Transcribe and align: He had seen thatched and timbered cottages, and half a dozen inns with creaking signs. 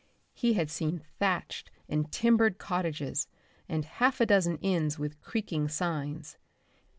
He 0.33 0.53
had 0.53 0.71
seen 0.71 1.03
thatched 1.19 1.69
and 1.87 2.11
timbered 2.11 2.57
cottages, 2.57 3.27
and 3.69 3.85
half 3.85 4.19
a 4.19 4.25
dozen 4.25 4.57
inns 4.57 4.97
with 4.97 5.21
creaking 5.21 5.67
signs. 5.67 6.39